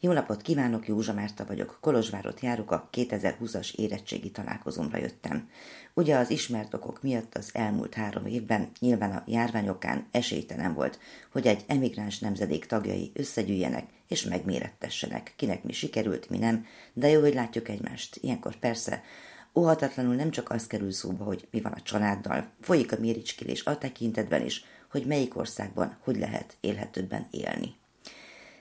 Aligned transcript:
Jó 0.00 0.12
napot 0.12 0.42
kívánok, 0.42 0.88
Józsa 0.88 1.12
Márta 1.12 1.44
vagyok. 1.44 1.78
Kolozsvárot 1.80 2.40
járok, 2.40 2.70
a 2.70 2.88
2020-as 2.92 3.74
érettségi 3.74 4.30
találkozomra 4.30 4.98
jöttem. 4.98 5.50
Ugye 5.94 6.16
az 6.16 6.30
ismert 6.30 6.74
okok 6.74 7.02
miatt 7.02 7.36
az 7.36 7.50
elmúlt 7.52 7.94
három 7.94 8.26
évben 8.26 8.70
nyilván 8.78 9.10
a 9.10 9.22
járványokán 9.26 10.06
esélytelen 10.10 10.74
volt, 10.74 10.98
hogy 11.32 11.46
egy 11.46 11.64
emigráns 11.66 12.18
nemzedék 12.18 12.66
tagjai 12.66 13.10
összegyűjjenek 13.14 13.86
és 14.08 14.24
megmérettessenek. 14.24 15.32
Kinek 15.36 15.62
mi 15.62 15.72
sikerült, 15.72 16.30
mi 16.30 16.38
nem, 16.38 16.66
de 16.92 17.08
jó, 17.08 17.20
hogy 17.20 17.34
látjuk 17.34 17.68
egymást. 17.68 18.16
Ilyenkor 18.16 18.56
persze 18.56 19.02
óhatatlanul 19.54 20.14
nem 20.14 20.30
csak 20.30 20.50
az 20.50 20.66
kerül 20.66 20.92
szóba, 20.92 21.24
hogy 21.24 21.48
mi 21.50 21.60
van 21.60 21.72
a 21.72 21.82
családdal, 21.82 22.48
folyik 22.60 22.92
a 22.92 23.00
méricskélés 23.00 23.64
a 23.64 23.78
tekintetben 23.78 24.44
is, 24.44 24.64
hogy 24.90 25.06
melyik 25.06 25.36
országban 25.36 25.96
hogy 26.00 26.18
lehet 26.18 26.56
élhetőbben 26.60 27.26
élni. 27.30 27.74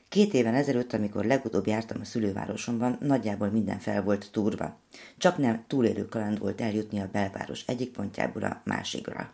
Két 0.09 0.33
éven 0.33 0.53
ezelőtt, 0.53 0.93
amikor 0.93 1.25
legutóbb 1.25 1.67
jártam 1.67 2.01
a 2.01 2.05
szülővárosomban, 2.05 2.97
nagyjából 3.01 3.49
minden 3.49 3.79
fel 3.79 4.03
volt 4.03 4.31
túrva. 4.31 4.79
Csak 5.17 5.37
nem 5.37 5.63
túlélő 5.67 6.05
kaland 6.05 6.39
volt 6.39 6.61
eljutni 6.61 6.99
a 6.99 7.09
belváros 7.11 7.63
egyik 7.65 7.91
pontjából 7.91 8.43
a 8.43 8.61
másikra. 8.63 9.31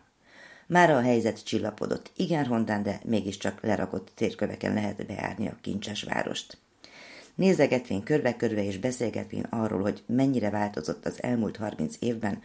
Mára 0.66 0.96
a 0.96 1.02
helyzet 1.02 1.44
csillapodott, 1.44 2.10
igen 2.16 2.44
rondán, 2.44 2.82
de 2.82 3.00
mégiscsak 3.04 3.62
lerakott 3.62 4.10
térköveken 4.14 4.74
lehet 4.74 5.06
beárni 5.06 5.48
a 5.48 5.58
kincses 5.60 6.02
várost. 6.02 6.58
Nézegetvén 7.34 8.02
körbe-körbe 8.02 8.64
és 8.64 8.78
beszélgetvén 8.78 9.46
arról, 9.50 9.80
hogy 9.80 10.02
mennyire 10.06 10.50
változott 10.50 11.06
az 11.06 11.22
elmúlt 11.22 11.56
harminc 11.56 11.96
évben, 11.98 12.42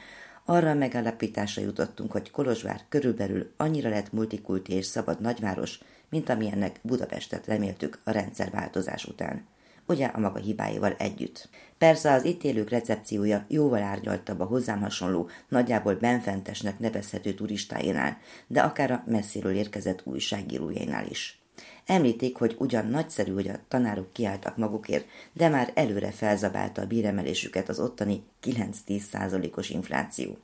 arra 0.50 0.70
a 0.70 0.74
megállapításra 0.74 1.62
jutottunk, 1.62 2.12
hogy 2.12 2.32
Kolozsvár 2.32 2.82
körülbelül 2.90 3.52
annyira 3.58 3.90
lett 3.90 4.12
multikulti 4.12 4.74
és 4.74 4.86
szabad 4.86 5.22
nagyváros, 5.22 5.80
mint 6.10 6.30
amilyennek 6.30 6.80
Budapestet 6.82 7.48
reméltük 7.48 8.00
a 8.04 8.12
rendszerváltozás 8.12 9.06
után. 9.06 9.46
Ugye 9.86 10.06
a 10.06 10.20
maga 10.20 10.40
hibáival 10.40 10.96
együtt. 10.98 11.50
Persze 11.78 12.12
az 12.12 12.24
itt 12.26 12.44
élők 12.44 12.70
recepciója 12.70 13.46
jóval 13.48 13.82
árnyaltabb 13.82 14.40
a 14.40 14.46
hozzám 14.46 14.82
hasonló, 14.82 15.30
nagyjából 15.48 15.96
benfentesnek 15.96 16.80
nevezhető 16.80 17.34
turistáinál, 17.34 18.18
de 18.48 18.62
akár 18.62 18.92
a 18.92 19.04
messziről 19.06 19.54
érkezett 19.54 20.02
újságírójainál 20.04 21.06
is. 21.08 21.42
Említék, 21.86 22.38
hogy 22.38 22.56
ugyan 22.60 22.88
nagyszerű, 22.88 23.34
hogy 23.34 23.48
a 23.48 23.60
tanárok 23.68 24.14
kiálltak 24.14 24.58
magukért, 24.58 25.08
de 25.34 25.50
már 25.50 25.72
előre 25.74 26.12
felzabálta 26.12 26.82
a 26.82 26.88
bíremelésüket 26.88 27.70
az 27.70 27.80
ottani 27.80 28.24
9-10 28.44 29.00
százalékos 29.00 29.70
infláció 29.70 30.38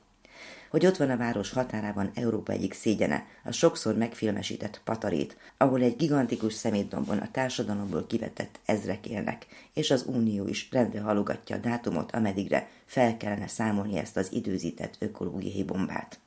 hogy 0.70 0.86
ott 0.86 0.96
van 0.96 1.10
a 1.10 1.16
város 1.16 1.50
határában 1.50 2.10
Európa 2.14 2.52
egyik 2.52 2.72
szégyene, 2.72 3.26
a 3.44 3.52
sokszor 3.52 3.96
megfilmesített 3.96 4.80
Patarét, 4.84 5.36
ahol 5.56 5.82
egy 5.82 5.96
gigantikus 5.96 6.52
szemétdombon 6.52 7.18
a 7.18 7.30
társadalomból 7.30 8.06
kivetett 8.06 8.60
ezrek 8.64 9.06
élnek, 9.06 9.46
és 9.74 9.90
az 9.90 10.04
Unió 10.06 10.46
is 10.46 10.68
rendre 10.70 11.00
halogatja 11.00 11.56
a 11.56 11.58
dátumot, 11.58 12.12
ameddigre 12.12 12.68
fel 12.84 13.16
kellene 13.16 13.46
számolni 13.46 13.98
ezt 13.98 14.16
az 14.16 14.32
időzített 14.32 14.96
ökológiai 14.98 15.64
bombát. 15.64 16.18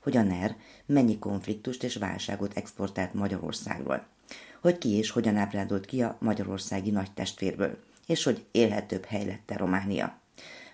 Hogy 0.00 0.16
a 0.16 0.22
NER 0.22 0.56
mennyi 0.86 1.18
konfliktust 1.18 1.82
és 1.82 1.96
válságot 1.96 2.56
exportált 2.56 3.14
Magyarországról, 3.14 4.06
hogy 4.60 4.78
ki 4.78 4.90
és 4.90 5.10
hogyan 5.10 5.36
ábrándolt 5.36 5.86
ki 5.86 6.02
a 6.02 6.16
magyarországi 6.20 6.90
nagy 6.90 7.12
testvérből, 7.12 7.78
és 8.06 8.24
hogy 8.24 8.44
élhetőbb 8.50 9.04
hely 9.04 9.24
lett 9.24 9.50
a 9.50 9.58
Románia. 9.58 10.18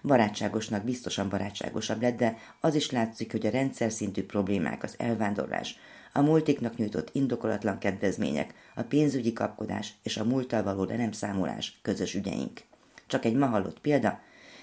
Barátságosnak 0.03 0.85
biztosan 0.85 1.29
barátságosabb 1.29 2.03
lett, 2.03 2.17
de 2.17 2.37
az 2.61 2.75
is 2.75 2.91
látszik, 2.91 3.31
hogy 3.31 3.47
a 3.47 3.51
rendszer 3.51 3.93
szintű 3.93 4.25
problémák, 4.25 4.83
az 4.83 4.95
elvándorlás, 4.99 5.79
a 6.13 6.21
multiknak 6.21 6.77
nyújtott 6.77 7.11
indokolatlan 7.13 7.79
kedvezmények, 7.79 8.55
a 8.75 8.83
pénzügyi 8.83 9.33
kapkodás 9.33 9.95
és 10.03 10.17
a 10.17 10.25
múlttal 10.25 10.63
való 10.63 10.85
le 10.85 10.97
nem 10.97 11.13
számolás 11.13 11.79
közös 11.83 12.15
ügyeink. 12.15 12.61
Csak 13.07 13.25
egy 13.25 13.35
ma 13.35 13.47
hallott 13.47 13.81
példa, 13.81 14.21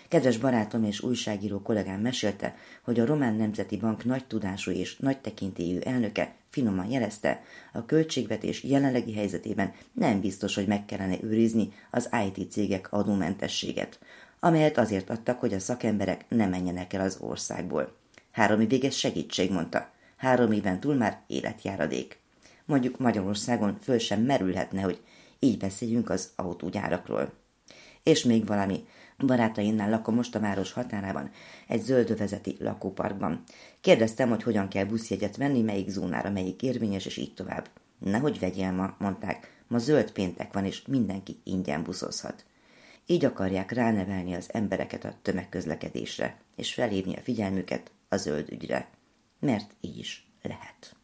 Kedves 0.10 0.38
barátom 0.38 0.84
és 0.84 1.02
újságíró 1.02 1.62
kollégám 1.62 2.02
mesélte, 2.02 2.56
hogy 2.82 3.00
a 3.00 3.06
Román 3.06 3.36
Nemzeti 3.36 3.78
Bank 3.78 4.06
nagy 4.06 4.26
tudású 4.26 4.72
és 4.72 4.98
nagy 4.98 5.18
tekintélyű 5.18 5.80
elnöke 5.80 6.36
finoman 6.50 6.90
jelezte, 6.92 7.42
a 7.74 7.86
költségvetés 7.86 8.64
jelenlegi 8.64 9.14
helyzetében 9.14 9.74
nem 9.94 10.20
biztos, 10.20 10.56
hogy 10.56 10.68
meg 10.68 10.86
kellene 10.86 11.16
őrizni 11.22 11.74
az 11.92 12.10
IT 12.26 12.52
cégek 12.52 12.92
adómentességet 12.92 14.00
amelyet 14.40 14.78
azért 14.78 15.10
adtak, 15.10 15.40
hogy 15.40 15.54
a 15.54 15.60
szakemberek 15.60 16.26
ne 16.28 16.48
menjenek 16.48 16.94
el 16.94 17.02
az 17.02 17.18
országból. 17.20 17.96
Három 18.32 18.62
évig 18.62 18.86
ez 18.86 18.96
segítség, 18.96 19.52
mondta. 19.52 19.92
Három 20.18 20.52
éven 20.52 20.80
túl 20.80 20.96
már 20.96 21.22
életjáradék. 21.28 22.20
Mondjuk 22.66 22.98
Magyarországon 22.98 23.78
föl 23.82 23.98
sem 23.98 24.22
merülhetne, 24.22 24.82
hogy 24.82 25.02
így 25.40 25.58
beszéljünk 25.58 26.10
az 26.10 26.30
autógyárakról. 26.36 27.34
És 28.04 28.24
még 28.24 28.46
valami. 28.46 28.88
Barátainnál 29.26 29.90
lakom 29.90 30.16
most 30.16 30.36
a 30.36 30.40
város 30.40 30.72
határában, 30.72 31.32
egy 31.68 31.82
zöldövezeti 31.82 32.56
lakóparkban. 32.60 33.44
Kérdeztem, 33.82 34.30
hogy 34.30 34.44
hogyan 34.44 34.68
kell 34.68 34.86
buszjegyet 34.86 35.38
venni, 35.38 35.62
melyik 35.62 35.90
zónára, 35.90 36.30
melyik 36.30 36.62
érvényes, 36.62 37.06
és 37.06 37.18
így 37.18 37.34
tovább. 37.34 37.70
Nehogy 38.00 38.40
vegyél 38.40 38.72
ma, 38.72 38.96
mondták. 38.98 39.64
Ma 39.68 39.78
zöld 39.78 40.12
péntek 40.12 40.54
van, 40.54 40.66
és 40.66 40.86
mindenki 40.88 41.38
ingyen 41.44 41.84
buszozhat. 41.84 42.46
Így 43.06 43.26
akarják 43.26 43.72
ránevelni 43.72 44.34
az 44.34 44.50
embereket 44.54 45.06
a 45.06 45.16
tömegközlekedésre, 45.22 46.38
és 46.56 46.74
felhívni 46.74 47.16
a 47.16 47.22
figyelmüket 47.22 47.92
a 48.10 48.18
zöld 48.18 48.52
ügyre. 48.52 48.90
Mert 49.40 49.76
így 49.82 49.98
is 49.98 50.32
lehet. 50.42 50.99